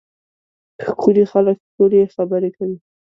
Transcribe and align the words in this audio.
ښکلي 0.85 1.23
خلک 1.31 1.57
ښکلې 1.65 2.01
خبرې 2.15 2.49
کوي. 2.57 2.77